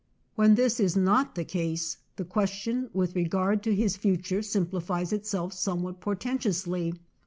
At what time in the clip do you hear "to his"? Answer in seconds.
3.61-3.97